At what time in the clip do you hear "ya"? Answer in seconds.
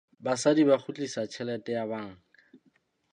1.77-1.83